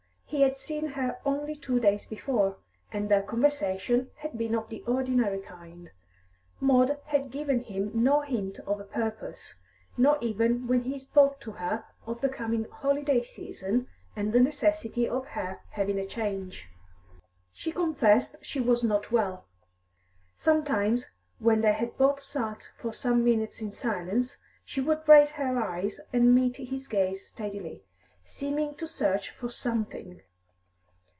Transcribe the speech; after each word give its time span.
He 0.31 0.43
had 0.43 0.55
seen 0.55 0.87
her 0.91 1.19
only 1.25 1.55
two 1.57 1.81
days 1.81 2.05
before, 2.05 2.55
and 2.89 3.09
their 3.09 3.21
conversation 3.21 4.11
had 4.15 4.37
been 4.37 4.55
of 4.55 4.69
the 4.69 4.81
ordinary 4.87 5.39
kind; 5.39 5.91
Maud 6.61 6.97
had 7.07 7.31
given 7.31 7.59
him 7.65 7.91
no 7.93 8.21
hint 8.21 8.59
of 8.59 8.77
her 8.79 8.85
purpose, 8.85 9.55
not 9.97 10.23
even 10.23 10.67
when 10.67 10.83
he 10.83 10.97
spoke 10.99 11.41
to 11.41 11.51
her 11.51 11.83
of 12.07 12.21
the 12.21 12.29
coming 12.29 12.63
holiday 12.71 13.21
season, 13.21 13.89
and 14.15 14.31
the 14.31 14.39
necessity 14.39 15.07
of 15.07 15.25
her 15.27 15.59
having 15.71 15.99
a 15.99 16.05
change. 16.07 16.69
She 17.51 17.73
confessed 17.73 18.37
she 18.41 18.61
was 18.61 18.85
not 18.85 19.11
well. 19.11 19.43
Sometimes, 20.37 21.11
when 21.39 21.59
they 21.59 21.73
had 21.73 21.97
both 21.97 22.21
sat 22.21 22.71
for 22.77 22.93
some 22.93 23.25
minutes 23.25 23.61
in 23.61 23.73
silence, 23.73 24.37
she 24.63 24.79
would 24.79 25.05
raise 25.09 25.31
her 25.31 25.57
eyes 25.61 25.99
and 26.13 26.33
meet 26.33 26.55
his 26.55 26.87
gaze 26.87 27.27
steadily, 27.27 27.83
seeming 28.23 28.73
to 28.75 28.87
search 28.87 29.31
for 29.31 29.49
something. 29.49 30.21